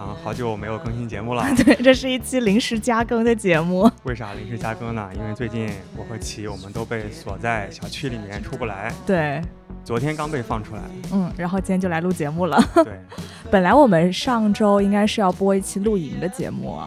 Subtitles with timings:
[0.00, 3.86] 啊，好久没有更新节目了， 对，这是一期临时加更的节目。
[4.04, 5.10] 为啥临时加更呢？
[5.14, 9.42] 因为最近我和琪我们都被锁在小区里面出不来，对，
[9.84, 10.80] 昨天刚被放出来。
[11.12, 12.58] 嗯，然后今天就来录节目了。
[12.76, 12.98] 对，
[13.52, 16.80] 本来我们上周应该是要播一期露营的节目，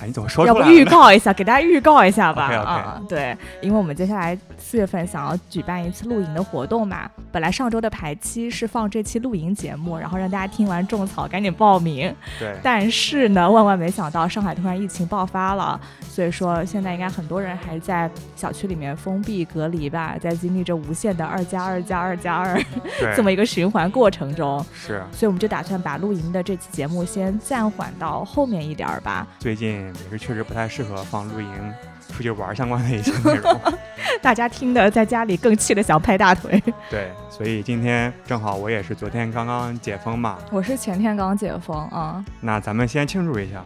[0.00, 0.62] 哎，你怎么说要不？
[0.70, 2.44] 预告一下， 给大家预告一下吧。
[2.44, 7.08] 啊，对，因为我们接下来四月份想要举办一次露营的活动嘛。
[7.30, 12.14] 本来上周的排期是放这期露营节目，然后让大家听完种草赶紧报名。
[12.38, 22.58] 对，但是呢，万万没想到上海突然疫情爆发了，所以说现在应该很多人还在小区里面封闭隔离吧，在经历着无限的二加二加二加二，
[23.14, 29.26] 这么一个循环过程中，是所以我们就打算把露营的这期节目先暂缓到后面一点儿吧。
[29.38, 31.74] 最近也是确实不太适合放露营、
[32.08, 33.60] 出去玩相关的一些内容。
[34.22, 36.62] 大家听的在家里更气得想拍大腿。
[36.90, 43.62] 对，所以今天正好我也是昨天刚刚解封嘛，我是前天刚解封啊，那咱们先庆祝一下。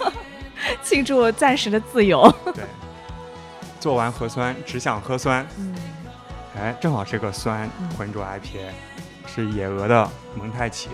[0.82, 2.32] 庆祝暂时的自由。
[2.54, 2.64] 对，
[3.80, 5.74] 做完核酸只想喝酸，嗯，
[6.58, 8.68] 哎，正好是个酸嗯浑浊 IPA，
[9.26, 10.90] 是野鹅的蒙太奇，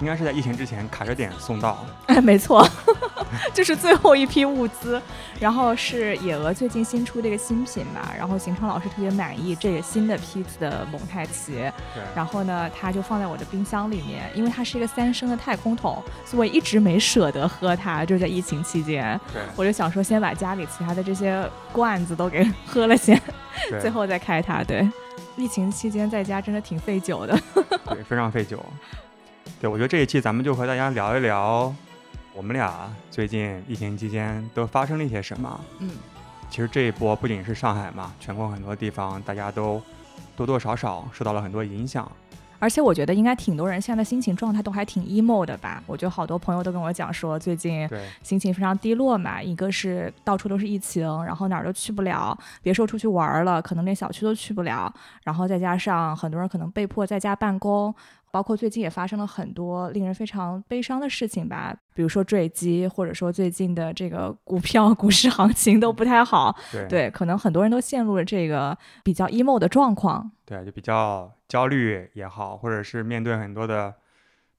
[0.00, 1.84] 应该是在疫情之前卡着点送到。
[2.06, 2.66] 哎， 没错，
[3.52, 5.00] 就是最后一批物资。
[5.40, 11.52] 然后是野鹅最近新出的一个新品吧，然后邢昌老师特别满意这个新的批次的蒙太奇，
[11.94, 23.16] 对，然后呢，它就放在我的冰箱里面，因为它是一个三升的太空桶，所以我一直没舍得喝它，就是在疫情期间，对，我就想说先把家里其他的这些罐子都给喝了先，
[23.80, 24.64] 最后再开它。
[24.64, 24.90] 对，
[25.36, 27.38] 疫情期间在家真的挺费酒的。
[27.84, 28.60] 对，非常费酒。
[29.60, 31.74] 对，我觉得这一期咱们就和大家聊一聊，
[32.32, 35.60] 我们俩最近疫情期间都发生了一些什么。
[35.80, 35.90] 嗯，
[36.48, 39.82] 其实这一波不仅是上海嘛，全国很多地方大家都
[40.36, 42.08] 多多少少受到了很多影响。
[42.60, 45.82] 而且我觉得应该挺多人现在的心情状态都还挺 emo 的吧。
[45.86, 47.88] 我觉得好多朋友都跟我讲说，最近，
[48.22, 49.42] 心情非常低落嘛。
[49.42, 54.92] 一个是到处都是疫情，然后哪儿都去不了，别说出去玩了，可能连小区都去不了。
[55.24, 57.94] 然后再加上很多人可能被迫在家办公，
[58.30, 66.56] 包括最近也发生了很多令人非常悲伤的事情吧，比如说坠机，或者说最近的这个股票、股市行情都不太好。
[66.70, 70.30] 对，对，可能很多人都陷入了这个比较 emo 的状况。
[70.44, 73.94] 对，就比较焦虑也好，或者是面对很多的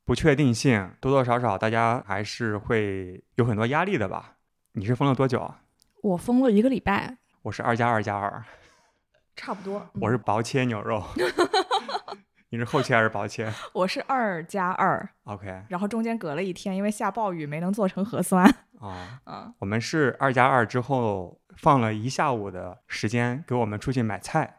[0.06, 4.36] 不确定性，多多少少大家还是会有很多压力的吧。
[4.74, 5.62] 你是封了多久啊？
[6.02, 8.44] 我封了一个礼拜，我是二加二加二，
[9.36, 9.86] 差不多。
[10.00, 11.04] 我是薄切牛肉。
[12.50, 18.44] 你是后切还是薄切 我是二加二，？OK 然后中间隔了一天，因为下暴雨没能做成核酸。
[18.80, 24.59] 啊、 嗯，我们是二加二之后放了一下午的时间给我们出去买菜，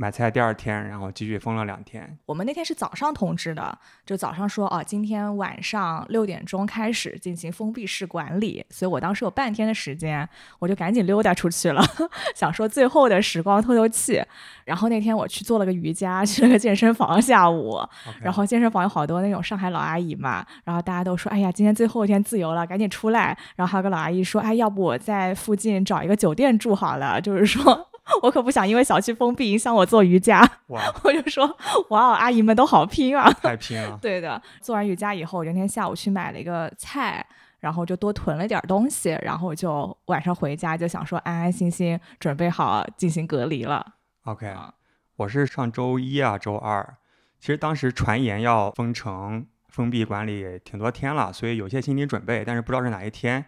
[0.00, 2.16] 买菜第二天，然后继续封了两天。
[2.24, 3.76] 我们那天是早上通知的，
[4.06, 10.26] 就早上说哦，今天晚上六点钟开始进行封闭式管理，所以我当时有半天的时间，
[10.60, 11.82] 我就赶紧溜达出去了，
[12.36, 14.22] 想说最后的时光透透气。
[14.64, 17.76] 然后那天我去做了个瑜伽，去了个健身房，下午
[18.20, 23.36] 然后健身房有好多那种上海老阿姨嘛，然后大家都说，哎呀，今天最后一天自由了，赶紧出来。
[23.56, 27.87] 然后还有个老阿姨说，哎，要不我在附近找一个酒店住好了，就是说
[28.22, 30.40] 我可不想因为小区封闭影响我做瑜伽。
[30.68, 31.46] 哇， 我就说，
[31.90, 33.30] 哇哦，阿姨们都好拼啊！
[33.42, 33.98] 太拼了。
[34.02, 37.24] 对的，做完瑜伽以后，我那天下午去买了一个菜。
[37.60, 43.84] 然后就多囤了点儿东西，然后我就晚上回家就想说安安心心准备好进行隔离了。
[44.26, 44.72] OK，啊
[45.16, 46.94] 我是上周一啊，周二。
[47.40, 53.44] 其实当时传言要封城、封闭管理挺多天了，所以有些心理准备，但是不知道是哪一天。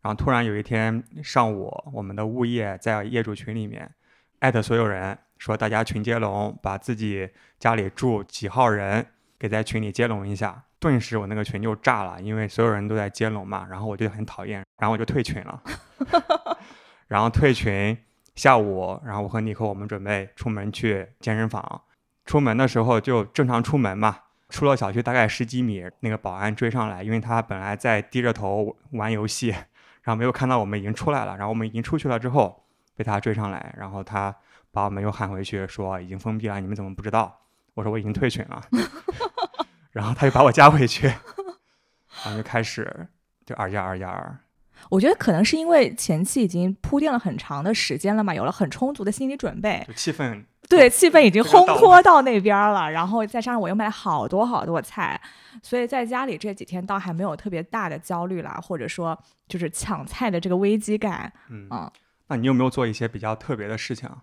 [0.00, 3.92] 然后突然有一天上午，我们的物业在业主群里面
[4.40, 7.28] 艾特所有人，说大家群接龙，把自己
[7.58, 9.06] 家里住几号人
[9.38, 10.64] 给在群里接龙一下。
[10.78, 15.62] 顿时我那个群就炸了，因为所有人都在接龙嘛，然后我就很讨厌，然后我就退群了。
[17.06, 17.96] 然后退群，
[18.34, 21.82] 下午，然后我和尼克我们准备出门去健身房。
[22.24, 24.16] 出门的时候就正常出门嘛，
[24.48, 29.48] 出了小区大概十几米，那个保安追上来，因为他本来在低着头玩游戏，
[30.02, 32.64] 然后没有看到我们已经出来了，然后我们已经出去了之后，
[33.00, 34.34] 被他追上来，然后他
[34.70, 37.34] 把我们又喊回去说已经封闭了，你们怎么不知道？
[37.72, 38.62] 我说我已经退群了，
[39.90, 43.08] 然后他又把我加回去，然后就开始
[43.46, 44.36] 就二加二加二，
[44.90, 55.18] 我觉得可能是因为前期已经铺垫了很长的时间了嘛，有了很充足的心理准备，就气氛对，气氛已经烘托到那边了，然后再加上我又买了好多好多菜，
[55.62, 59.18] 所以在家里这几天倒还没有特别大的焦虑啦，或者说
[59.48, 61.32] 就是抢菜的这个危机感。
[61.48, 61.90] 嗯嗯，
[62.30, 64.22] 那你有没有做一些比较特别的事情啊？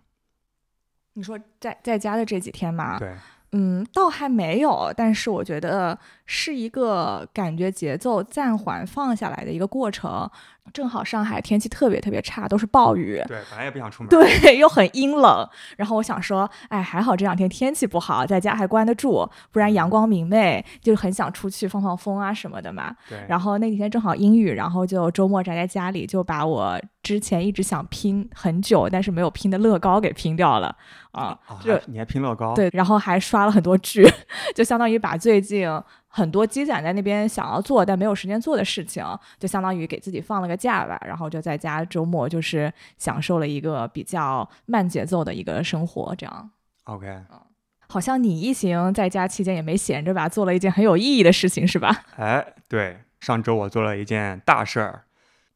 [1.14, 3.14] 你说在在家的这几天嘛，对，
[3.52, 10.30] 嗯，倒还没有，但是我觉得是一个感觉节奏暂缓放下来的一个过程。
[10.74, 14.10] 正好上海天气特别特别差，都是暴雨，对，本来也不想出门。
[14.10, 15.48] 对，又很阴冷。
[15.78, 22.96] 然后我想说，哎，还好这两天天气不好，在家还关得住，不然阳光明媚，就很想出去放放风啊什么的嘛。
[23.10, 30.76] 对，然后那几天正好阴雨，然后就周末宅在家里，就把我之前一直想拼很久但是没有拼的乐高给拼掉了
[31.12, 32.54] 啊，啊就你还拼乐高？
[32.54, 34.06] 对，然后还刷了很多剧，
[34.54, 35.68] 就相当于把最近
[36.08, 39.04] 很多积攒在那边想要做但没有时间做的事情，
[39.38, 46.50] 就相当于给自己放了个假吧，然后就在家周末就是享受了一个比较慢节奏的一个生活，这样。
[46.86, 47.22] ，OK，
[47.88, 52.06] 好像你一行在家期间也没闲着吧，做了一件很有意义的事情，是吧？
[52.18, 55.04] 哎，对，上周我做了一件大事儿，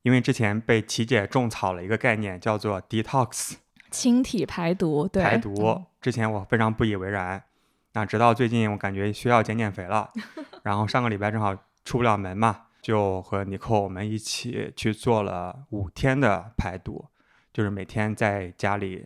[0.04, 3.54] 因为之前被琪姐种草了一个概念，叫做 detox
[3.90, 5.86] 清体排毒，对，排毒嗯。
[6.00, 7.44] 之前我非常不以为然，
[7.94, 10.10] 那直到最近我感觉需要减减肥了，
[10.64, 17.06] 然后上个礼拜正好出不了门嘛，就和尼寇我们一起去做了五天的排毒，
[17.52, 19.06] 就是每天在家里，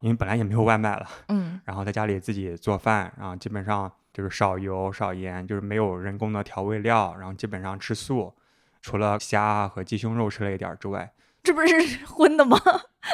[0.00, 1.08] 因为本来也没有外卖了。
[1.28, 8.34] 嗯 然后在家里自己做饭，然后基本上就是少油少盐，就是没有人工的调味料，然后基本上吃素，
[8.82, 11.12] 除了虾啊和鸡胸肉吃了一点儿之外，
[11.42, 11.74] 这不是
[12.06, 12.58] 荤的吗？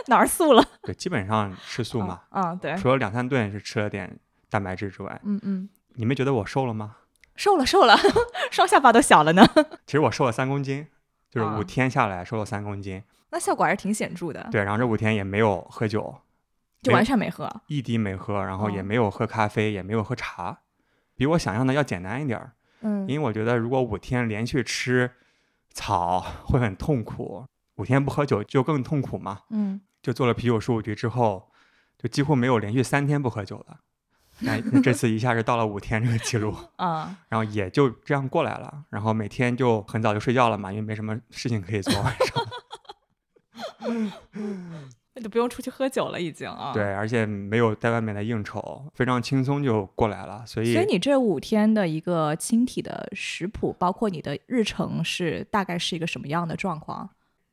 [0.09, 0.65] 哪儿素了？
[0.83, 4.19] 对，基本上吃素嘛，嗯，嗯对，除了两三顿是吃了点
[4.53, 6.97] 蛋白质之外，嗯嗯，你们觉得我瘦了吗？
[7.37, 7.97] 瘦了瘦了，
[8.53, 9.43] 双下巴都小了呢。
[9.87, 10.87] 其实我瘦了三公斤，
[11.31, 16.15] 就是啊五天下来瘦了三公斤，那效果还是挺显著的，对，然后这五天也没有喝酒，
[16.83, 17.51] 就完全没喝。
[17.69, 20.59] 一滴没喝，然后也哦没有喝咖啡，也没有喝茶，
[21.17, 22.53] 比我想象的要简单一点儿。
[22.83, 25.13] 嗯因为我觉得如果五天连续吃
[25.73, 27.47] 草会很痛苦，
[27.77, 29.41] 五天不喝酒就更痛苦嘛。
[29.49, 31.51] 嗯，就做了啤酒十五局之后，
[31.97, 33.79] 就几乎没有连续三天不喝酒的。
[34.43, 38.85] 那那这次一下是到了五天这个记录， 啊，然后也就这样过来了。
[38.91, 42.47] 然后每天就很早就睡觉了嘛，因为没什么事情可以做晚上。
[45.15, 46.73] 那就不用出去喝酒了，已经啊。
[46.73, 46.83] 对，。
[46.95, 50.43] 而且没有在外面的应酬，非常轻松就过来了。
[50.47, 57.11] 所以所以你这五天的一个清体的食谱，包括你的日程是大概是一个什么样的状况？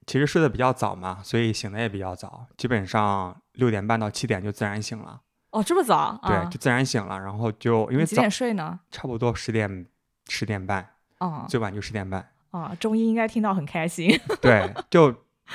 [0.07, 5.19] 其实睡得比较早嘛，所以醒的也比较早，基本上六点半到七点就自然醒了。
[5.51, 6.19] 哦，这么早？
[6.25, 8.79] 对，啊就自然醒了，然后就因为几点睡呢？
[8.91, 9.85] 差不多十点
[10.27, 10.87] 十点半，
[11.17, 12.29] 啊最晚就十点半。
[12.51, 14.19] 啊，中医应该听到很开心。
[14.41, 15.09] 对，就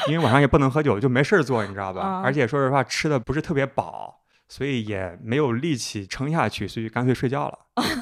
[0.09, 2.03] 因为晚上也不能喝酒，就没事儿做，你知道吧？
[2.03, 7.59] 啊而且说实话，吃的不是特别饱，所以也没有力气撑下去，所以干脆睡觉了。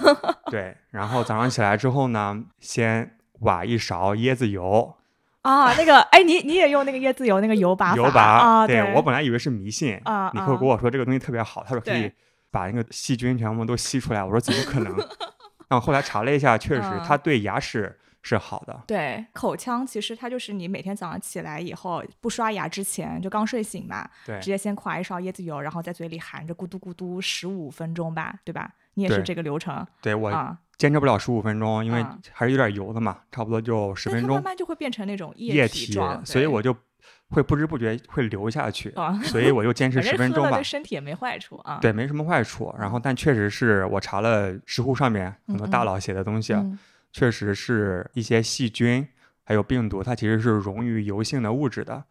[0.51, 4.95] 对，然后早上起来之后呢，先挖一勺椰子油，
[5.43, 8.23] 啊，那个，哎，你你也用那个椰子油那个油拔法油拔。
[8.23, 8.67] 啊？
[8.67, 12.11] 对我本来以为是迷信，啊你跟啊跟我说这个东西特别好，他说可以
[12.51, 14.97] 把那个细菌全部都吸出来，我说怎么可能？
[15.69, 18.83] 然后后来查了一下，确实嗯它对牙齿是好的。
[18.87, 28.71] 对，口腔其实它就是你每天早上起来以后不刷牙之前，就刚睡醒嘛，对直接先㧟一勺椰子油，然后在嘴里含着咕嘟咕嘟十五分钟吧，对吧？
[28.95, 30.59] 你也是对这个流程对我啊？
[30.79, 36.75] 坚持不了十五分钟，因为啊还是有点油的嘛，差不多就十分钟它慢慢就会变成那种液体状，所以我就
[37.29, 40.65] 会不知不觉会流下去，啊，所以我就坚持 十分钟吧对。
[40.65, 41.79] 身体也没坏处啊。
[41.81, 42.75] 对，没什么坏处。
[42.79, 46.55] 然后，但确实是我查了知乎上面很多大佬写的东西，
[47.13, 49.07] 确实是一些细菌
[49.45, 52.03] 还有病毒，它其实是溶于油性的物质的。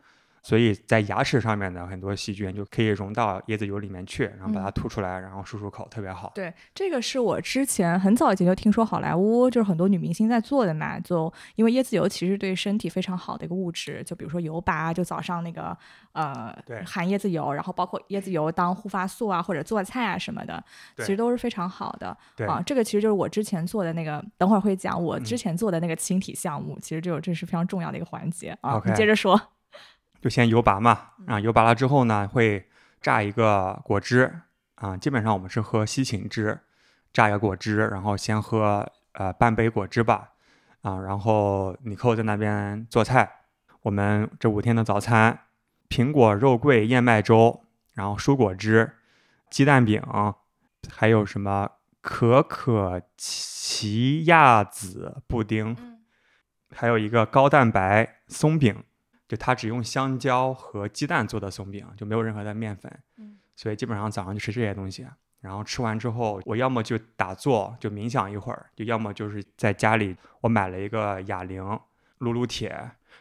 [0.44, 6.32] 所以在牙齿上面的很多细菌就可以融到椰子油里面去，然后把它嗯吐出来，然后漱漱口，特别好。
[6.34, 15.78] 对，这个是我之前很早以前就听说好莱坞就是很多女明星在做的嘛，就因为椰子油其实对身体非常好的一个物质，就比如说油拔，就早上那个
[16.14, 20.64] 呃对含椰子油，然后包括椰子油当护发素啊或者做菜啊什么的，
[20.98, 22.62] 其实都是非常好的对啊。
[22.66, 28.82] 这个其实就是我之前做的那个，等会儿会讲我之嗯前做的那个清体项目，其实就这是非常重要的一个环节啊。
[28.86, 29.40] 你接着说，
[30.22, 32.70] 就先油拔嘛，嗯啊，油拔了之后呢，会
[33.02, 34.32] 榨一个果汁
[34.76, 36.60] 啊，基本上我们是喝西芹汁，
[37.12, 40.30] 榨一个果汁，然后先喝呃半杯果汁吧，
[40.82, 43.30] 啊，然后尼寇在那边做菜，
[43.82, 45.40] 我们这五天的早餐，
[45.90, 47.64] 苹果肉桂燕麦粥，
[47.94, 48.98] 然后蔬果汁，
[49.50, 50.02] 鸡蛋饼，
[50.90, 55.76] 还有什么可可奇亚籽布丁，
[56.76, 58.84] 还有一个高蛋白松饼
[59.32, 62.92] 就它只用香蕉和鸡蛋做的松饼，就没有任何的面粉。
[63.18, 65.08] 嗯所以基本上早上就吃这些东西。
[65.40, 71.66] 然后吃完之后，我要么就打坐，就冥想一会儿，就要么就是在家里，我买了一个哑铃、
[72.18, 72.68] 撸撸铁，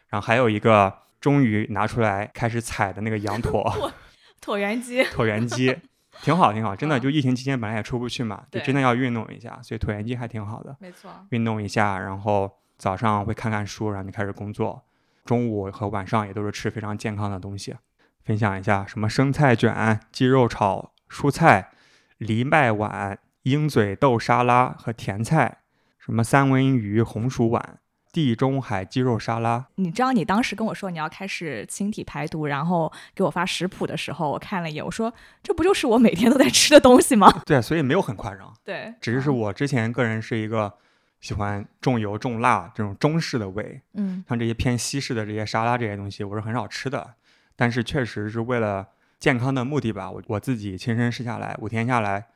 [0.08, 3.92] 然后还有一个终于拿出来开始踩的那个羊 驼
[4.42, 5.78] 椭圆机，椭圆机，
[6.22, 6.98] 挺好挺好，真的。
[6.98, 10.76] 嗯就疫情期间本来也出不去嘛，就真的要运动一下，所以椭圆机还挺好的。
[10.80, 11.08] 没错。
[11.28, 14.82] 运动一下，然后早上会看看书，然后就开始工作。
[15.30, 17.76] 中午和晚上也都是吃非常健康的东西。
[18.24, 21.70] 分享一下什么生菜卷、鸡肉炒蔬菜、
[22.18, 25.58] 藜麦碗、鹰嘴豆沙拉和甜菜，
[26.00, 27.78] 什么三文鱼红薯碗、
[28.10, 29.68] 地中海鸡肉沙拉。
[29.76, 37.30] 你知道你当时跟我说你要开始清体排毒，然后给我发食谱的时候，我看了一眼，我说这不就是我每天都在吃的东西吗？
[37.46, 40.74] 对，所以没有很夸张，对，只是我之前个人是一个
[41.20, 44.24] 喜欢重油重辣这种中式的味，嗯。
[44.28, 47.14] 像这些偏西式的这些沙拉这些东西，我是很少吃的。
[47.56, 52.26] 但是确实是为了健康的目的吧，我我自己亲身试下来，五天下来，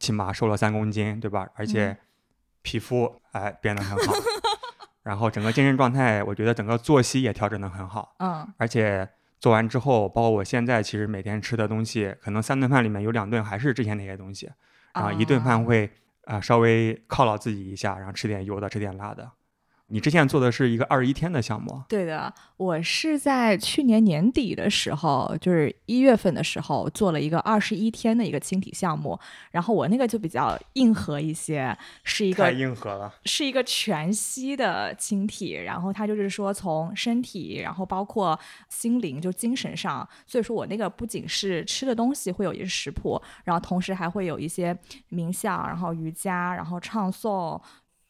[0.00, 1.48] 起码瘦了三公斤，对吧？
[1.54, 1.98] 而且嗯
[2.62, 4.12] 皮肤哎变得很好，
[5.04, 8.46] 然后整个精神状态，我觉得整个作息也调整得很好，嗯。
[8.56, 9.08] 而且
[9.38, 14.50] 做完之后，包括我现在其实每天吃的东西，可能三顿饭里面有两顿还是之前那些东西，
[14.94, 15.90] 然后一顿饭啊会
[16.24, 19.30] 啊、稍微犒劳自己一下，然后吃点油的，吃点辣的。
[19.92, 29.20] 你之前做的是一个二十一天的项目，对的，我是在去年年底的时候，就是一月份的时候做了一个二十一天的一个清体项目，
[29.50, 33.12] 然后我那个就比较硬核一些，是一太个硬核了。
[33.26, 38.38] 是一个全息的清体，然后它就是说从身体，然后包括
[38.70, 44.74] 心灵，就精神上，所以说我那个不仅是吃的东西会有一些食谱，然后同时还会有一些
[45.10, 47.60] 冥想，然后瑜伽，然后唱诵。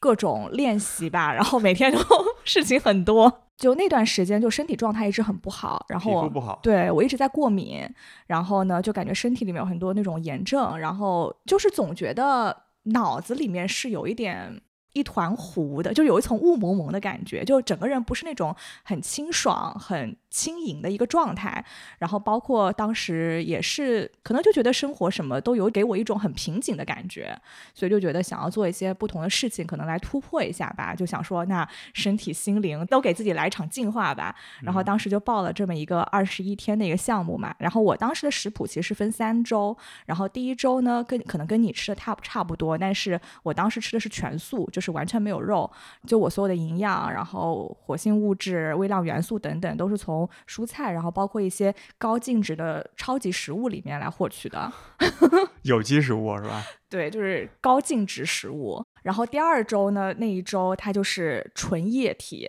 [0.03, 2.01] 各种练习吧， 然后每天都
[2.45, 3.41] 事情很多。
[3.57, 7.89] 就那段时间，就身体状态一直很不好，然皮后肤不好，对我一直在过敏，
[8.27, 14.61] 然后呢，就感觉身体里面有很多那种炎症，然后就是总觉得脑子里面是有一点
[14.95, 21.65] 一团糊的，就有一层雾蒙蒙的感觉，就整个人不是那种很清爽、很轻盈的一个状态。
[21.99, 27.39] 然后包括当时也是，可能就觉得生活什么都有给我一种很瓶颈的感觉，
[27.75, 30.95] 所以就觉得想要做一些不同的事情，可能来突破一下吧。
[30.95, 34.35] 就想说，那身体、心灵都给自己来一场净化吧。
[34.63, 37.55] 然后当时就报了这么一个二十一天的一个项目嘛。
[37.59, 45.71] 然后我当时的食谱其实是分三周，然后第一周呢跟可能跟你吃的差差不多，但是我当时吃的是全素，就是完全没有肉，
[46.07, 54.73] 就我所有的营养，然后活性物质、微量元素等等都是从蔬菜，然后包括一些高净值的超级食物里面来获取的。
[55.63, 56.63] 有机食物是吧？
[56.89, 58.85] 对，就是高净值食物。
[59.03, 62.49] 然后第二周呢，那一周它就是纯液体，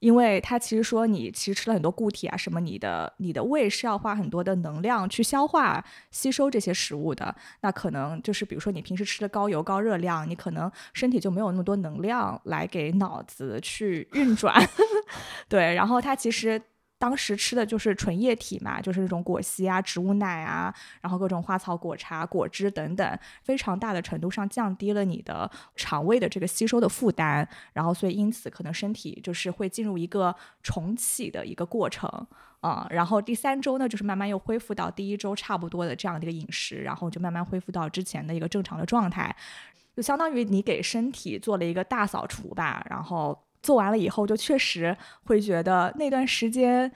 [0.00, 7.34] 因为它其实说你其实吃了很多固体啊，什么你的你的胃是要花很多的能量去消化吸收这些食物的。
[7.60, 14.60] 那可能就是比如说你平时吃的高油高热量，你可能身体就没有那么多能量来给脑子去运转。
[15.48, 16.60] 对，然后它其实。
[17.04, 32.08] 当时吃的就是纯液体嘛，就是那种果昔啊、植物奶啊，然后各种花草果茶、果汁等等，非常大的程度上降低了你的肠胃的这个吸收的负担，然后所以因此可能身体就是会进入一个重启的一个过程
[32.60, 39.36] 啊、然后第三周呢，就是慢慢又恢复到第一周差不多的这样的一个饮食，然后就慢慢恢复到之前的一个正常的状态，
[39.94, 43.43] 就相当于你给身体做了一个大扫除吧，然后。
[43.64, 44.94] 做完了以后，就确实
[45.24, 46.92] 会觉得那段时间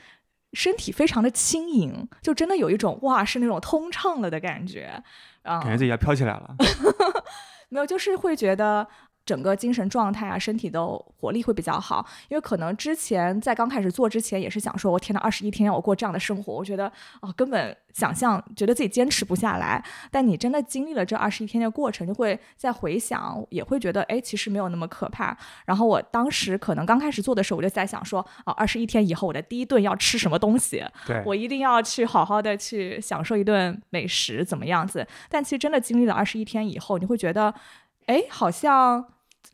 [0.53, 5.03] 身体非常的轻盈，就真的有一种哇是那种通畅了的感觉，
[5.43, 6.55] 啊、感觉自己要飘起来了。
[7.71, 8.87] 没有，就是会觉得
[9.29, 10.81] 整个精神状态啊、身体的
[11.21, 12.07] 活力会比较好。
[12.31, 19.85] 因为可能之前在刚开始做之前，也是想说，我天呐，二十一天让我过这样的生活，我觉得哦，根本想象觉得自己坚持不下来。
[20.11, 25.37] 但你真的经历了这二十一天的过程，就会再回想，也会觉得哎，其实没有那么可怕。
[25.67, 30.83] 然后我当时可能刚开始做的时候，我就在想说，哦，二十一天以后我的第一顿要吃什么东西？
[31.07, 35.07] 对，我一定要去好好的去享受一顿美食，怎么样子？
[35.29, 37.53] 但其实真的经历了二十一天以后，你会觉得，
[38.07, 39.05] 哎，好像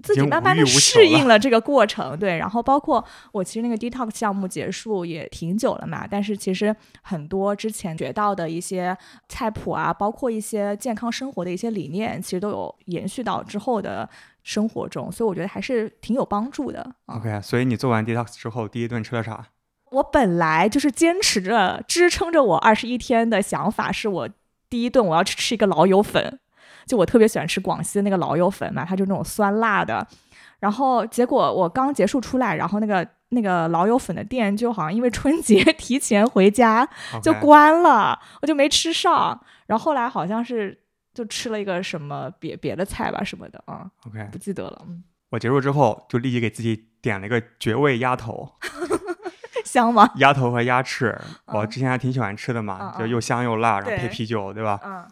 [0.02, 2.36] 自己慢慢的适应了了这个过程，对。
[2.36, 8.96] 然后包括我其实那个 detox 项目结束也挺久了嘛，但是其实很多之前学到的一些
[9.28, 14.08] 菜谱啊，包括一些健康生活的一些理念，其实都有延续到之后的
[14.42, 16.80] 生活中，所以我觉得还是挺有帮助的。
[17.06, 19.46] 啊 OK，所以你做完 detox 之后，第一顿吃了啥？
[19.90, 24.28] 我本来就是坚持着支撑着我二十一天的想法，是我
[24.68, 26.40] 第一顿我要去吃一个老友粉，
[26.86, 30.06] 就我特别喜欢吃广西的那个老友粉嘛，它就那种酸辣的。
[30.60, 36.88] 然后结果我刚结束出来，然后那个那个老友粉的店就好像因为春节 提前回家
[37.22, 39.38] 就关了，我就没吃上。
[39.66, 40.78] 然后后来好像是
[41.12, 44.82] 就吃了一个什么别别的菜吧什么的啊，OK，不记得了。
[44.88, 48.48] 嗯我结束之后就立即给自己点了一个绝味鸭头，
[49.64, 50.08] 香吗？
[50.16, 54.78] 鸭头和鸭翅， 我嗯之前还挺喜欢吃的嘛，就又香又辣，然后配啤酒，对吧？
[54.84, 55.04] 嗯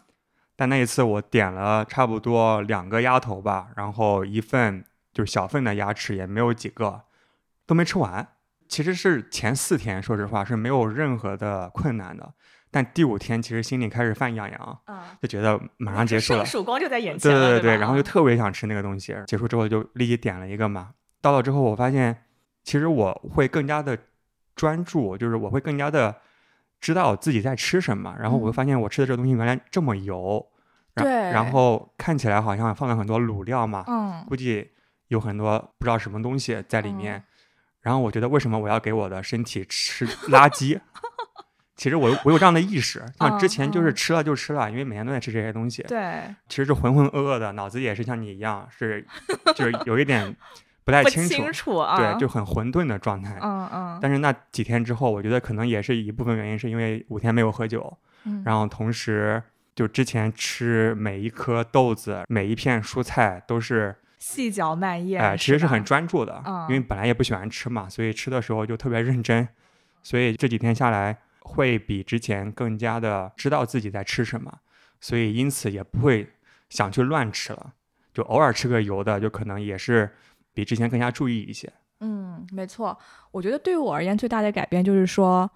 [0.55, 7.03] 但那一次我点了差不多两个鸭头吧，然后一份就是小份的鸭翅也没有几个，
[7.65, 8.27] 都没吃完。
[8.67, 12.33] 其实是前四天，说实话是没有任何的困难的，
[12.71, 16.43] 但第五天其实心里开始犯痒痒，嗯，就觉得马上结束了。
[16.45, 19.15] 曙光就在眼前了，对对对，吧然后就嗯特别想吃那个东西。
[19.27, 20.91] 结束之后就立即点了一个嘛。
[21.21, 22.23] 到了之后，我发现
[22.63, 23.95] 其实我会更加的
[24.55, 26.15] 专注，就是我会更加的
[26.83, 28.13] 知道自己在吃什么。
[28.19, 30.45] 然后我会嗯发现我吃的这个东西原来这么油，
[30.93, 34.69] 然对然后看起来好像放了很多卤料嘛，嗯估计
[35.07, 37.17] 有很多不知道什么东西在里面。
[37.17, 37.23] 嗯
[37.83, 40.79] 然后我觉得为什么我要给我的身体吃垃圾？
[41.75, 45.83] 其实我我有这样的意识，像之嗯前就是嗯吃了就吃了，因为每天都在吃这些东西。
[45.83, 49.05] 对其实是浑浑噩噩的，脑子也是像你一样，是
[49.53, 50.33] 就是有一点
[50.83, 53.37] 不太清楚，清楚啊，对，就很混沌的状态。
[53.41, 58.43] 嗯嗯，但是那几天之后，我觉得可能也是一部分原因，是因为五天没有喝酒，嗯。
[58.45, 59.41] 然后同时
[59.75, 69.47] 就之前吃每一颗豆子、每一片蔬菜都是，细嚼慢咽，哎、其实是很专注的，嗯因为本来也不喜欢吃嘛，所以吃的时候就特别认真，
[70.01, 74.59] 所以这几天下来会比之前更加的知道自己在吃什么，
[75.01, 76.29] 所以因此也不会
[76.69, 77.73] 想去乱吃了，
[78.13, 80.13] 就偶尔吃个油的，就可能也是
[80.53, 81.71] 比之前更加注意一些。
[81.99, 82.97] 嗯，没错。
[83.31, 85.49] 我觉得对于我而言，最大的改变就是说，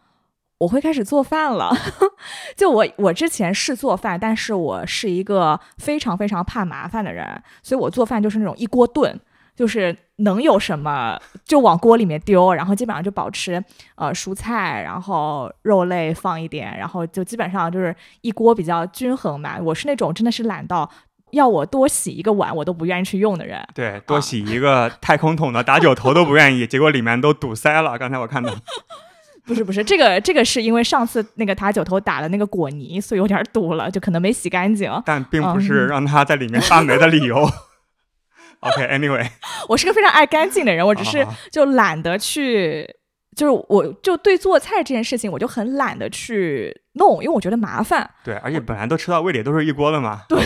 [0.59, 1.71] 我会开始做饭了。
[2.55, 9.19] 就我，我之前是做饭，但是我是一个非常非常怕麻烦的人，所以我做饭就是那种一锅炖，
[9.55, 13.63] 就是能有什么就往锅里面丢，然后基本上就保持
[13.95, 19.60] 呃蔬菜，然后肉类放一点，然后就基本上就是一锅比较均衡嘛。
[19.60, 20.89] 我是那种真的是懒到
[21.31, 23.61] 要我多洗一个碗我都不愿意去用的人。
[23.73, 27.97] 对，多啊洗一个太空桶的打酒头都不愿意， 结果里面都堵塞了。
[27.97, 28.53] 刚才我看到，
[29.45, 34.91] 不是不是，这个这个是因为上次那个打酒头打了那个果泥，所以有点堵了，就可能没洗干净。
[35.05, 37.49] 但并不是嗯让它在里面发霉的理由。
[38.61, 39.29] OK，Anyway，、
[39.69, 42.83] 我是个非常爱干净的人，我只是就懒得去，
[43.35, 50.39] 就是我就对做菜这件事情，我就很懒得去弄，因为我觉得麻烦，对，而且本来都吃到胃里都是一锅的嘛，对，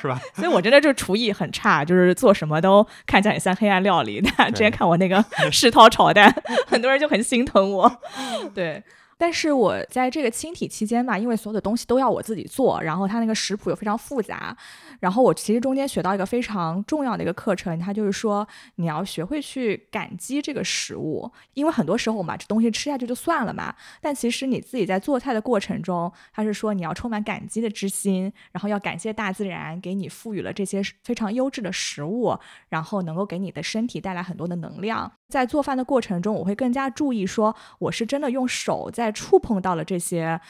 [0.00, 0.20] 是吧？
[0.34, 4.20] 所以我真的就厨艺很差，就是做什么都看起来很像黑暗料理。
[4.20, 6.34] 大家之前看我那个世涛炒蛋，
[6.66, 8.00] 很多人就很心疼我，
[8.54, 8.82] 对。
[9.20, 14.56] 但是我在这个清体期间吧，因为所有的东西都要我自己做，然后它那个食谱又非常复杂，
[15.00, 35.10] 然后我其实中间学到一个非常重要的一个课程，它就是说你要学会去感激这个食物，因为很多时候我们把这东西吃下去就算了嘛，但其实你自己在做菜的过程中，它是说你要充满感激的之心，然后要感谢大自然给你赋予了这些非常优质的食物，然后能够给你的身体带来很多的能量。
[35.28, 40.40] 在做饭的过程中，我会更加注意说，我是真的用手在触碰到了这些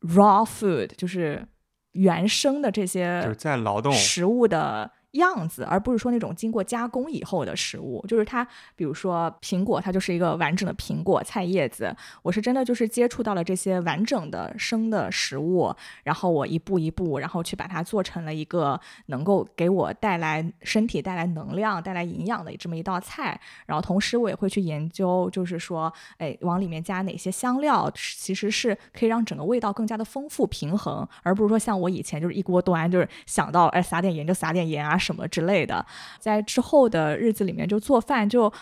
[0.00, 1.46] raw food，就是
[1.94, 8.04] 原生的这就是些在劳动，食物的样子，而不是说那种经过加工以后的食物。
[8.06, 8.46] 就是它，
[8.76, 11.94] 比如说苹果，它就是一个完整的苹果菜叶子。
[12.22, 23.40] 我是真的就是接触到了这些完整的生的食物，然后我一步一步，然后去把它做成了一个能够给我带来身体带来能量、带来营养的这么一道菜。
[23.66, 35.84] 然后同时我也会去研究，就是说，哎，往里面加哪些香料，其实是可以让整个味道更加的丰富平衡，而不是说像我以前就是一锅端，就是想到哎撒点盐就撒点盐啊什么之类的。
[36.18, 38.52] 在之后的日子里面，就做饭就。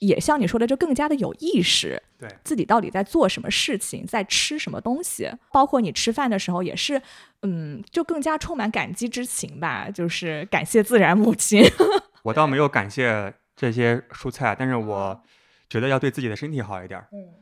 [0.00, 7.02] 也像你说的，就更加的有意识，对自己到底在做什么事情，在吃什么东西，包括你吃饭的时候也是，
[7.42, 11.62] 嗯，就更加充满感激之情吧，就是感谢自然母亲。
[12.24, 15.22] 我倒没有感谢这些蔬菜，但是我
[15.68, 17.06] 觉得要对自己的身体好一点儿。
[17.12, 17.39] 嗯，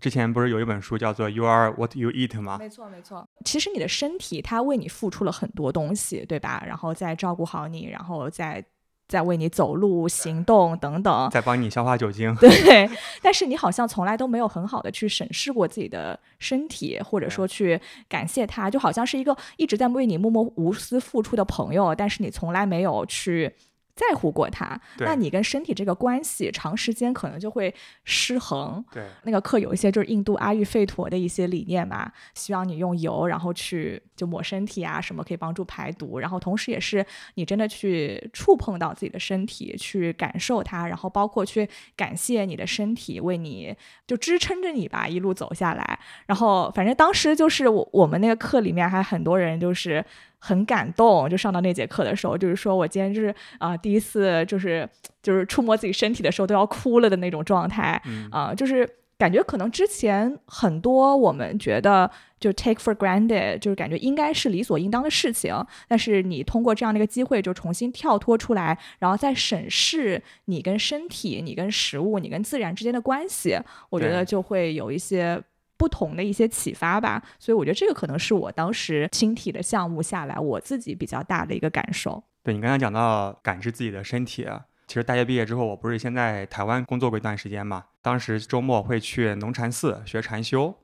[0.00, 2.58] 之前不是有一本书叫做《You Are What You Eat》吗？
[2.58, 3.26] 没错，没错。
[3.44, 6.62] 其实你的身体它为你付出了很多东西，对吧？
[6.66, 8.64] 然后再照顾好你，然后再
[9.06, 11.30] 再为你走路、行动等等。
[11.30, 12.34] 在帮你消化酒精。
[12.36, 12.90] 对，
[13.22, 23.54] 但是你好像从来都没有很好的去审视过自己的身体，或者说去感谢他，就好像是一个一直在为你默默无私付出的朋友，但是你从来没有去
[23.94, 28.84] 在乎过它，那你跟身体这个关系长时间可能就会失衡。
[28.92, 43.72] 对那个课有一些就是印度阿育吠陀的一些理念嘛，希望你用油然后去就抹身体啊，什么可以帮助排毒，然后同时也是你真的去触碰到自己的身体，去感受它，然后包括去感谢你的身体为你
[44.08, 45.98] 就支撑着你吧，一路走下来。
[46.26, 50.04] 然后反正当时就是我我们那个课里面还很多人就是。
[50.46, 54.86] 很感动，就上到那节课的时候，就是说我今天就是啊、第一次就是
[55.22, 65.54] 就是触摸自己身体的时候都要哭了的那种状态，嗯啊、就是感觉可能之前很多我们觉得就 take for granted，就是感觉应该是理所应当的事情，
[65.88, 75.42] 但是你通过这样的一个机会，就重新跳脱出来，然后再审视你跟身体、你跟食物、你跟自然之间的关系，我觉得就会有一些。
[75.84, 82.24] 不同的一些启发吧，所以我觉得这个可能是我当时轻体的项目下来我自己比较大的一个感受。
[82.42, 84.48] 对你刚才讲到感知自己的身体，
[84.86, 90.74] 其实大学毕业之后，我不是先在台湾工作过一段时间嘛，当时周末会去农禅寺学禅修，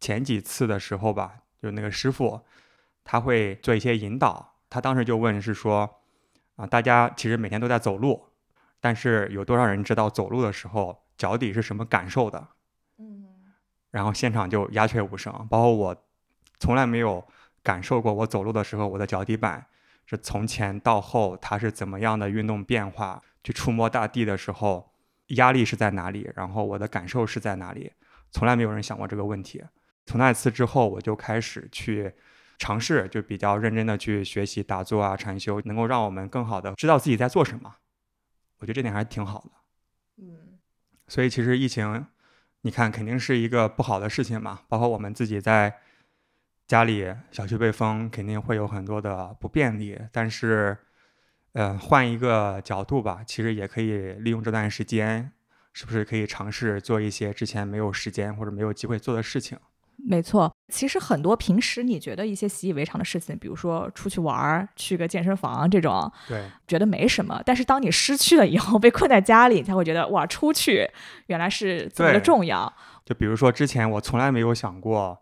[0.00, 2.40] 前几次的时候吧，就那个师傅
[3.04, 6.00] 他会做一些引导，他当时就问是说
[6.56, 8.28] 啊，大家其实每天都在走路，
[8.80, 12.48] 但是有多少人知道走路的时候脚底是什么感受的？
[13.90, 16.04] 嗯然后现场就鸦雀无声，包括我
[16.58, 17.26] 从来没有
[17.62, 19.66] 感受过我走路的时候我的脚底板
[20.06, 24.92] 是从前到后它是怎么样的运动变化，去触摸大地的时候
[25.28, 27.92] 压力是在哪里，然后我的感受是在哪里，
[28.30, 29.62] 从来没有人想过这个问题。
[30.06, 32.12] 从那次之后，我就开始去
[32.58, 37.76] 尝试，就比较认真的去学习打坐啊、禅修，能够让我们更好的知道自己在做什么。
[38.58, 39.50] 我觉得这点还是挺好的。
[40.18, 40.58] 嗯
[41.06, 42.06] 所以其实疫情，
[42.62, 45.74] 你看肯定是一个不好的事情嘛，包括我们自己在
[46.66, 49.98] 家里小区被封，肯定会有很多的不便利。
[50.12, 50.76] 但是，
[51.52, 55.32] 呃，换一个角度吧，其实也可以利用这段时间，
[55.72, 59.58] 是不是可以尝试做一些之前没有时间或者没有机会做的事情？
[60.08, 67.40] 没错，其实很多平时你觉得一些习以为常的事情，比如说出去玩儿、去个健身房这种，对，觉得没什么。
[67.44, 70.88] 但是当你失去了以后， 被困在家里，你才会觉得哇，出去
[71.26, 72.72] 原来是这么的重要。
[73.04, 75.18] 就比如说之前我从来没有想过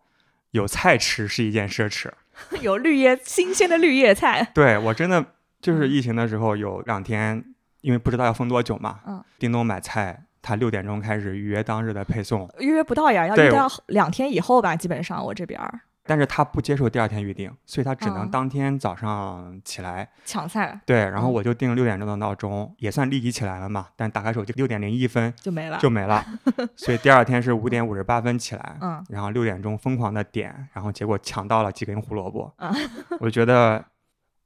[0.51, 2.11] 有菜吃是一件奢侈，
[2.61, 5.25] 有绿叶新鲜的绿叶菜，对我真的
[5.61, 7.45] 就是疫情的时候有两天，
[7.81, 15.81] 因为不知道要封多久嘛，嗯，叮咚买菜，他六点钟开始预约当日的配送，预约不到呀，要对预到两天以后吧，基本上我这边儿。
[16.11, 18.31] 但是他不接受第二天预定，所以他只能嗯。
[18.31, 20.09] 当天早上起来。
[20.24, 20.81] 抢菜。
[20.87, 21.33] 对，然后嗯。
[21.35, 25.77] 我就定六点钟的闹钟，也算立即起来了嘛，但打开手机六点零一分就没了。
[25.77, 26.24] 就没了，
[26.74, 32.74] 所以第二天是五点五十八分起来，嗯然后六点钟疯狂的点，然后结果抢到了几根胡萝卜，嗯。
[33.20, 33.85] 我觉得，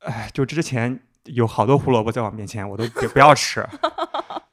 [0.01, 3.65] 哎，就之前有好多胡萝卜在我面前，我都不不要吃，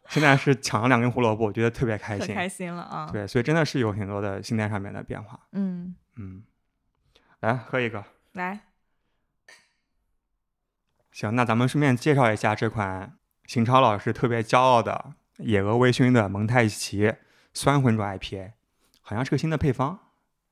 [0.10, 2.34] 现在是抢了两根胡萝卜，我觉得特别开心。
[2.34, 3.10] 开心了啊！
[3.12, 5.40] 对，所以真的是有很多的心态上面的变化。
[5.52, 6.44] 嗯，嗯，
[7.42, 8.04] 来喝一个。
[8.34, 8.60] 来，
[11.12, 17.14] 行，那咱们顺便介绍一下这款邢超老师特别骄傲的野鹅微醺的蒙太奇
[17.54, 18.54] 酸浑浊 IPA，
[19.02, 20.00] 好像是个新的配方。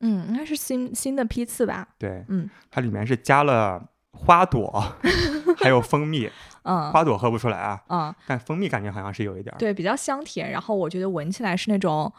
[0.02, 1.88] 嗯，应该是新新的批次吧？
[1.98, 4.96] 对，嗯它里面是加了花朵，
[5.58, 6.30] 还有蜂蜜。
[6.64, 9.58] 嗯花朵喝不出来啊，嗯，但蜂蜜感觉好像是有一点儿。
[9.58, 12.12] 对，比较香甜，然后我觉得闻起来是那种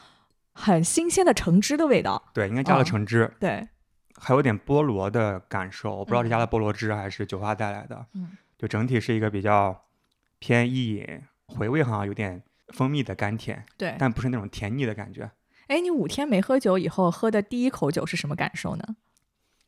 [0.55, 2.23] 很新鲜的橙汁的味道。
[2.33, 3.69] 对，应该加了嗯橙汁，对，
[4.17, 5.97] 还有点菠萝的感受。
[5.97, 8.07] 我不知道是加了嗯菠萝汁还是酒花带来的。
[8.15, 9.85] 嗯，就整体是一个比较
[10.39, 13.97] 偏易饮，回味好像有点蜂蜜的甘甜，对。
[13.99, 15.31] 但不是那种甜腻的感觉。
[15.67, 18.97] 哎，你五天没喝酒以后喝的第一口酒是什么感受呢？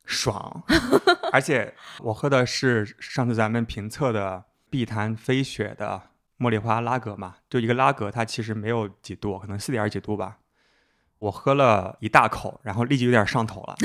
[0.03, 0.63] 爽，
[1.31, 10.39] 而且我喝的是上次咱们评测的碧潭飞雪的茉莉花拉格嘛，就一个拉格，它其实没有几度，可能四点几度吧。
[11.19, 13.75] 我喝了一大口，然后立即有点上头了。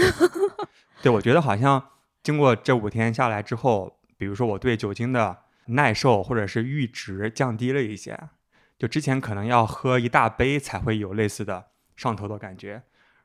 [1.02, 1.90] 对，我觉得好像
[2.22, 8.18] 经过这五天下来之后，比如说我对酒精的耐受或者是阈值降低了一些，
[8.78, 12.82] 就之前可能要喝一大杯才会有类似的上头的感觉，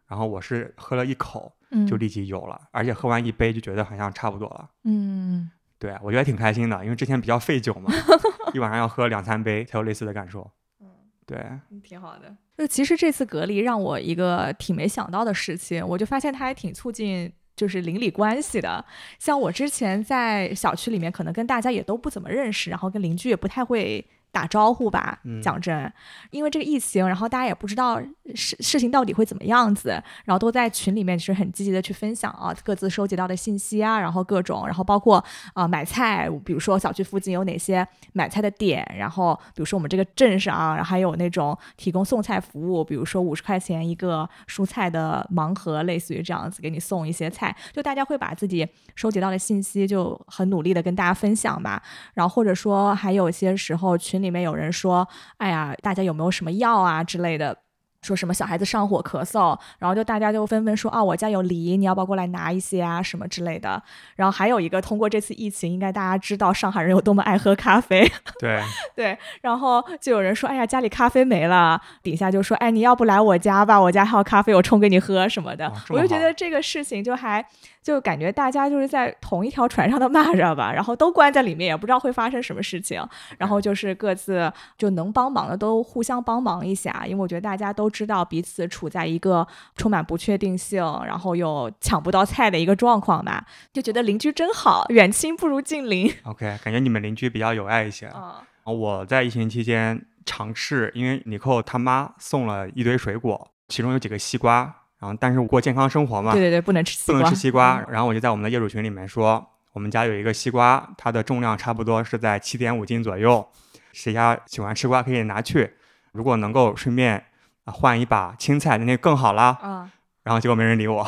[0.07, 1.55] 然后我是喝了一口，
[1.87, 4.69] 就立即有了，而且喝完一杯就觉得好像差不多了。
[4.83, 7.91] 嗯对我觉得挺开心的，因为之前比较费酒嘛，
[8.53, 10.47] 一晚上要喝两三杯才有类似的感受。
[10.79, 10.87] 嗯
[11.25, 11.37] 对，
[11.69, 12.35] 嗯，挺好的。
[12.57, 18.83] 就其实这次隔离让我一个挺没想到的事情，我就发现它还挺促进就是邻里关系的。
[19.17, 25.41] 像我之前在小区里面，可能跟大家也都不怎么认识，然后跟邻居也不太会打招呼吧嗯。
[25.41, 25.91] 讲真，
[26.29, 28.01] 因为这个疫情，然后大家也不知道
[28.33, 29.89] 事事情到底会怎么样子，
[30.25, 35.17] 然后都在群里面是很积极的去分享啊，各自收集到的信息啊，然后各种，然后包括
[35.53, 51.81] 啊、呃买菜，比如说小区附近有哪些买菜的点，然后比如说我们这个镇上，然后还有那种提供送菜服务，比如说五十块钱一个蔬菜的盲盒，类似于这样子给你送一些菜，就大家会把自己收集到的信息就很努力的跟大家分享吧。
[52.13, 55.07] 然后或者说还有些时候群里面有人说，
[55.37, 57.57] 哎呀，大家有没有什么药啊之类的。
[58.01, 63.81] 说什么小孩子上火咳嗽，然后就大家就纷纷说啊，我家有梨，你要不要过来拿一些啊，什么之类的。
[64.15, 68.11] 然后还有一个，通过这次疫情，应该大家知道上海人有多么爱喝咖啡，
[68.41, 68.59] 对，
[68.95, 69.15] 对。
[69.41, 75.71] 然后就有人说，哎呀，家里咖啡没了，底下就说，哎，你要不来我家吧，我家还有咖啡，我冲给你喝什么的。
[75.89, 77.45] 我就觉得这个事情就还
[77.83, 82.99] 就感觉大家就是在同一条船上的蚂蚱吧，然后都关在里面，也不知道会发生什么事情。
[83.37, 96.11] 然后就是各自就能帮忙的都互相帮忙一下，因为我觉得大家都知道彼此处在一个充满不确定性，然后又抢不到菜的一个状况吧，就觉得邻居真好，远亲不如近邻。
[96.23, 98.09] OK，感觉你们邻居比较有爱一些。
[98.15, 104.59] 嗯我在疫情期间尝试，因为尼寇他妈送了一堆水果，其中有几个西瓜，
[104.99, 113.45] 然后但是我过健康生活嘛，对对对，不能吃西瓜，不能吃西瓜，嗯然后我就在我们的业主群里面说，我们家有一个西瓜，它的重量差不多是在七点五斤左右，
[113.93, 115.73] 谁家喜欢吃瓜可以拿去，
[116.11, 117.25] 如果能够顺便
[117.65, 119.59] 啊换一把青菜，那就更好啦。
[119.63, 119.89] 嗯，
[120.23, 121.03] 然后结果没人理我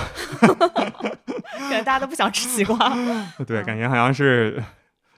[1.69, 2.77] 感觉大家都不想吃西瓜。
[3.45, 4.63] 对，嗯感觉好像是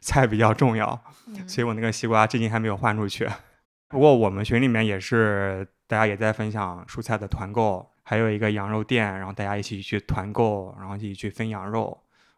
[0.02, 3.30] 菜比较重要，嗯所以我那个西瓜至今还没有换出去。
[3.88, 11.98] 不过我们群里面也是，大家也在分享蔬菜的团购，还有一个羊肉店，然后大家一起去团购，然后一起去分羊肉，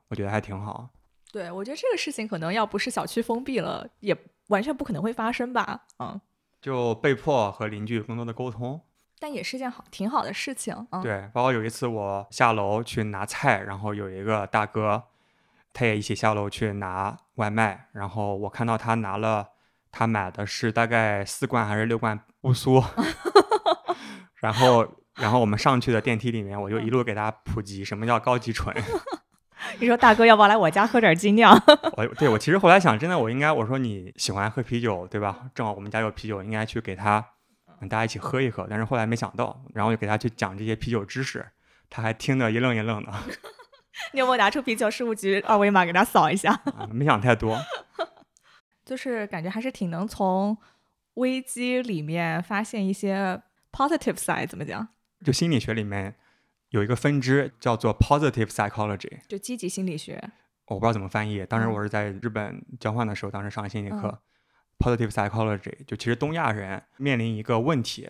[0.09, 0.89] 我觉得还挺好。
[1.31, 4.15] 对，我觉得这个事情可能要不是小区封闭了，也
[4.47, 5.83] 完全不可能会发生吧。
[5.99, 6.19] 嗯，
[6.61, 8.81] 就被迫和邻居更多的沟通。
[9.19, 10.75] 但也是件好挺好的事情。
[10.91, 15.03] 嗯，对，包括有一次我下楼去拿菜，然后有一个大哥，
[15.73, 19.49] 他也一起下楼去拿外卖，然后我看到他拿了，
[19.91, 22.83] 他买的是大概四罐还是六罐乌苏，
[24.41, 28.75] 然后然后我们上去的电梯里面，我就一路给他普及什么叫高级醇。
[29.79, 31.51] 你说大哥要不要来我家喝点精酿？
[31.97, 35.49] 我对我其实后来想，真的我应该我说你喜欢喝啤酒对吧？
[35.55, 37.25] 正好我们家有啤酒，应该去给他，嗯
[37.81, 38.65] 大家一起喝一喝。
[38.69, 41.45] 但是后来没想到，然后就给他去讲这些啤酒知识，
[41.89, 43.11] 他还听得一愣一愣的。
[44.13, 46.53] 你有没有拿出啤酒事务局二维码给他扫一下？
[46.77, 47.59] 啊，没想太多。
[48.85, 50.57] 就是感觉还是挺能从
[51.15, 54.87] 危机里面发现一些 positive side，怎么讲？
[55.25, 56.15] 就心理学里面
[56.69, 60.31] 有一个分支叫做 positive psychology，就积极心理学。
[60.67, 61.45] 我不知道怎么翻译。
[61.45, 64.21] 当时嗯我是在日本交换的时候，当时上心理课。
[64.79, 68.09] Positive psychology 就其实东亚人面临一个问题，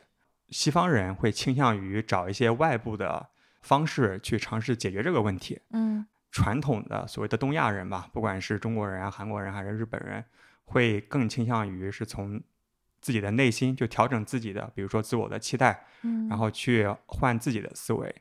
[0.50, 3.30] 西方人会倾向于找一些外部的
[3.62, 5.60] 方式去尝试解决这个问题。
[5.72, 10.24] 嗯传统的所谓的东亚人吧，不管是中国人啊、韩国人还是日本人，
[10.66, 12.40] 会更倾向于是从
[13.02, 18.14] 自己的内心就调整自己的，比如说自我的期待，嗯，然后去换自己的思维。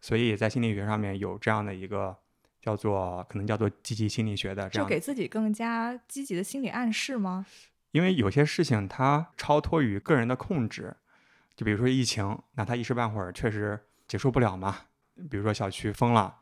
[0.00, 2.14] 所以在心理学上面有这样的一个
[2.60, 7.46] 叫做可能叫做积极心理学的这样的就给自己更加积极的心理暗示吗？
[7.92, 10.96] 因为有些事情它超脱于个人的控制，
[11.54, 13.78] 就比如说疫情，那它一时半会儿确实
[14.08, 14.76] 结束不了嘛。
[15.30, 16.36] 比如说小区封了，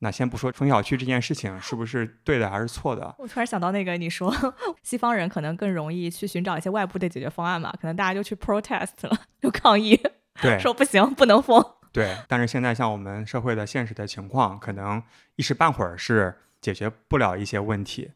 [0.00, 4.34] 那先不说封小区这件事情是不是对的还是错的， 我突然想到那个，你说
[4.82, 7.72] 西方人可能更容易去寻找一些外部的解决方案嘛？
[7.80, 9.98] 可能大家就去 protest 了，就抗议，
[10.42, 11.64] 对 说不行，不能封。
[11.92, 12.16] 对。
[12.26, 15.00] 但是现在像我们社会的现实的情况，可能
[15.36, 18.10] 一时半会儿是解决不了一些问题，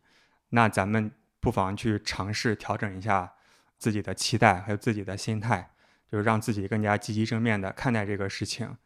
[0.48, 1.12] 那咱们
[1.46, 3.32] 不妨去尝试调整一下
[3.78, 5.70] 自己的期待，还有自己的心态，
[6.10, 8.76] 就是让自己更加积极正面的看待这个事情。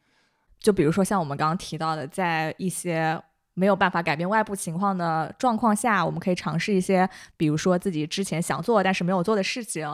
[0.59, 3.19] 就比如说像我们刚刚提到的，在一些
[3.55, 9.89] 没有办法改变外部情况的状况下，我们可以尝试一些，比如说自己之前想做但是没有做的事情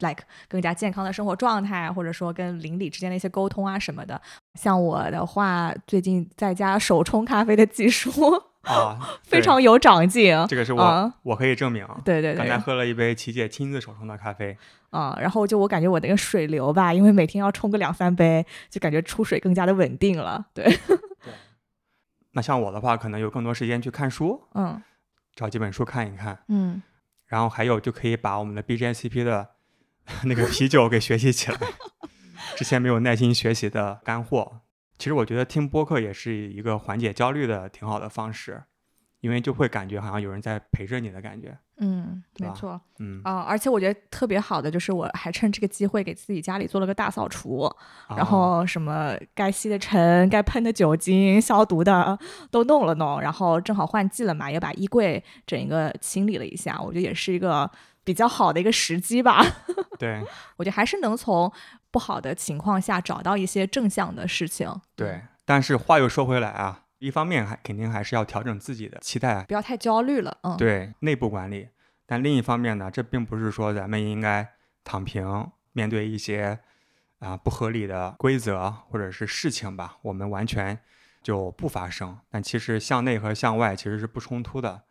[0.00, 4.20] ，like 更加健康的生活状态，或者说跟邻里之间的一些沟通啊什么的。
[4.54, 8.10] 像我的话，最近在家手冲咖啡的技术
[8.62, 10.34] 啊， 非常有长进。
[10.48, 11.14] 这个是我、啊。
[11.22, 11.86] 我可以证明。
[12.04, 12.38] 对对对。
[12.38, 14.56] 刚才，喝了一杯琪姐亲自手冲的咖啡，
[14.90, 20.46] 啊、然后就我感觉我那个水流吧，因为每天要冲个两三杯，就感觉出水更加的稳定了。
[20.52, 20.78] 对，
[22.32, 24.82] 那像我的话，可能有更多时间去看书，嗯。
[25.34, 26.82] 找几本书看一看，嗯，
[27.26, 29.50] 然后还有就可以把我们的 BJCP 的
[30.24, 31.58] 那个啤酒给学习起来。
[32.56, 34.62] 之前没有耐心学习的干货，
[34.98, 38.64] 其实我觉得听播客也是一个缓解焦虑的挺好的方式，
[39.20, 41.56] 因为就会感觉好像有人在陪着你的感觉。
[41.80, 42.80] 嗯，没错。
[42.98, 47.72] 嗯，啊、而且我觉得特别好的就是，我还趁这个机会给自己家里做了个大扫除，
[48.08, 52.18] 然哦后什么该吸的尘、该喷的酒精、消毒的
[52.50, 57.70] 都弄了弄，然后正好换季了嘛，也把衣柜整一个清理了一下，我觉得也是一个
[58.04, 59.44] 比较好的一个时机吧。
[59.98, 60.22] 对
[60.56, 61.52] 我觉得还是能从
[61.90, 64.72] 不好的情况下找到一些正向的事情。
[64.94, 70.38] 对，但是话又说回来啊，一方面还肯定还是要调整自己的期待，不要太焦虑了。
[70.42, 71.68] 嗯，对内部管理。
[72.06, 74.48] 但另一方面呢，这并不是说咱们应该
[74.84, 76.60] 躺平，面对一些
[77.18, 80.78] 啊不合理的规则或者是事情吧，我们完全
[81.22, 82.18] 就不发生。
[82.30, 84.84] 但其实向内和向外其实是不冲突的。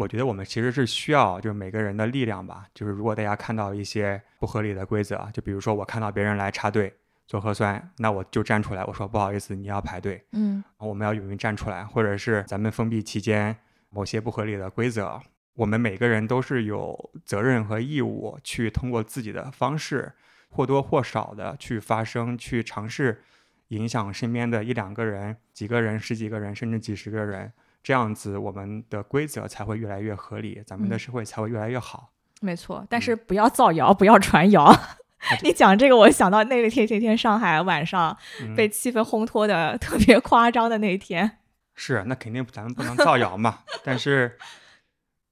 [0.00, 2.64] 我觉得我们其实是需要就是每个人的力量吧。
[2.72, 6.90] 就是如果大家看到一些不合理的规则，就比如说我看到别人来插队
[7.26, 10.24] 做核酸，那我就站出来，我说不好意思，你要排队。
[10.32, 13.54] 嗯我们要勇于站出来，或者是咱们封闭期间
[13.90, 15.20] 某些不合理的规则，
[15.52, 20.10] 我们每个人都是有责任和义务去通过自己的方式，
[20.48, 23.22] 或多或少的去发声，去尝试
[23.68, 32.10] 影响身边的一两个人、几个人、十几个人，甚至几十个人，这样子我们的规则才会越来越合理，咱们的嗯社会才会越来越好。
[32.40, 34.74] 没错，但是不要造谣，不要传谣。
[35.42, 41.38] 你讲这个，我想到那个天那天上海晚上嗯被气氛烘托的特别夸张的那一天。
[41.74, 43.60] 是，那肯定咱们不能造谣嘛。
[43.84, 44.38] 但是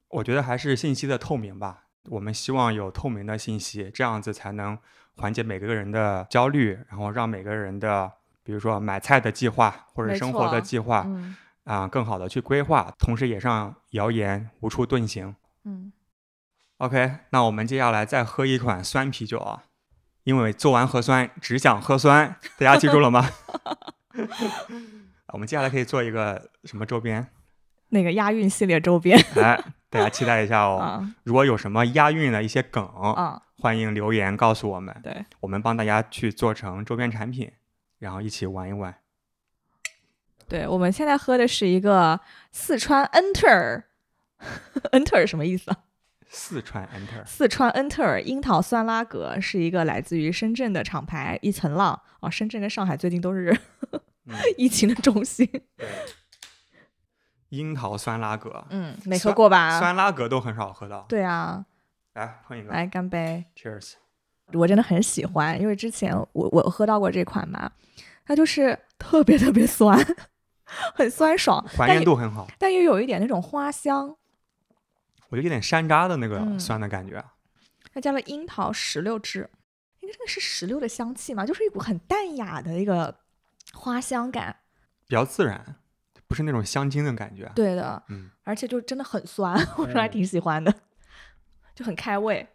[0.09, 1.85] 我觉得还是信息的透明吧。
[2.11, 4.79] 我们希望有透明的信息，这样子才能
[5.17, 11.37] 缓解每个人的焦虑，然后让每个人的，比如说买菜的计划或者生活的计划嗯
[11.69, 15.37] 啊、更好的去规划，同时也让谣言无处遁形。
[15.65, 15.93] 嗯
[16.79, 19.65] ，OK，那我们接下来再喝一款酸啤酒啊，
[20.25, 23.29] 因为做完核酸只想喝酸，大家记住了吗？
[25.35, 27.27] 我们接下来可以做一个什么周边？
[27.91, 30.79] 那个押韵系列周边哎，大家期待一下哦。
[30.81, 37.53] 啊如果有什么押韵的一些梗，啊，欢迎留言告诉我们，对，我们帮大家去做成周边产品，
[37.99, 38.95] 然后一起玩一玩。
[40.49, 42.19] 对，我们现在喝的是一个
[42.51, 45.77] 四川 Enter，Enter 什么意思啊？
[46.31, 53.57] 四川 Enter，四川恩特尔樱桃酸拉格是一个来自于深圳的厂牌一层浪啊，深圳跟上海最近都是
[54.27, 55.47] 嗯， 疫情的中心。
[55.77, 55.89] 对，
[57.49, 59.79] 樱桃酸拉格，嗯，没喝过吧？
[59.79, 61.07] 酸拉格都很少喝到。
[61.09, 61.65] 对啊，
[62.13, 63.95] 来碰一个来干杯！，Cheers。
[64.53, 67.73] 我真的很喜欢，因为之前我我喝到过这款嘛，
[68.27, 69.99] 它就是特别特别酸，
[70.95, 74.17] 很酸爽，还原度很好，但又有一点那种花香，
[75.29, 77.25] 我觉得有点山楂的那个嗯酸的感觉。
[77.93, 79.49] 它加了樱桃石榴汁，
[80.01, 83.19] 应该这个是石榴的香气嘛，就是一股很淡雅的一个
[83.73, 84.57] 花香感。
[85.07, 85.77] 比较自然，
[86.27, 87.51] 不是那种香精的感觉。
[87.55, 90.73] 对的，嗯，而且就真的很酸，我说还挺喜欢的，
[91.75, 92.47] 就很开胃。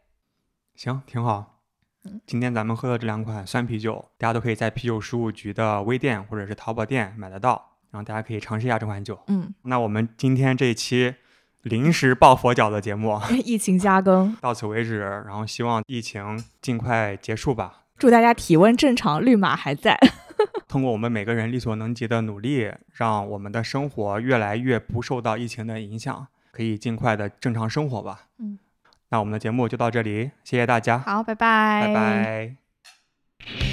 [0.76, 1.62] 行，挺好
[2.04, 2.22] 嗯。
[2.28, 9.20] 今天咱们喝的这两款酸啤酒，大家都可以在啤酒十五局的微店或者是淘宝店买得到，然后大家可以尝试一下这款酒。
[9.28, 11.14] 嗯，那我们今天这一期
[11.62, 17.84] 临时抱佛脚的节目 疫情加更，到此为止，然后希望疫情尽快结束吧。
[18.00, 19.96] 祝大家体温正常，绿码还在。
[20.68, 28.24] 通过我们每个人力所能及的努力，让我们的生活越来越不受到疫情的影响，可以尽快的正常生活吧。
[28.40, 28.58] 嗯，
[29.10, 33.73] 那我们的节目就到这里，谢谢大家，好，拜拜，拜拜